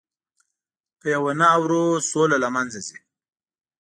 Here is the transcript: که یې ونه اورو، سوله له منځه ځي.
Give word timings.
که 0.99 1.07
یې 1.13 1.17
ونه 1.23 1.47
اورو، 1.55 1.83
سوله 2.09 2.37
له 2.43 2.49
منځه 2.55 2.79
ځي. 2.87 2.97